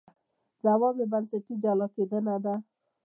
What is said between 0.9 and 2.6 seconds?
یې بنسټي جلا کېدنه ده.